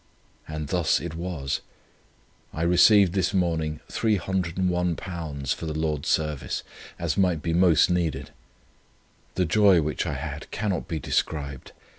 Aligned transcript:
And 0.47 0.69
thus 0.69 0.99
it 0.99 1.13
was. 1.13 1.61
I 2.55 2.63
received 2.63 3.13
this 3.13 3.35
morning 3.35 3.81
£301 3.87 5.53
for 5.53 5.67
the 5.67 5.77
Lord's 5.77 6.09
service, 6.09 6.63
as 6.97 7.17
might 7.19 7.43
be 7.43 7.53
most 7.53 7.91
needed. 7.91 8.31
The 9.35 9.45
joy 9.45 9.79
which 9.79 10.07
I 10.07 10.13
had 10.15 10.49
cannot 10.49 10.87
be 10.87 10.97
described. 10.97 11.71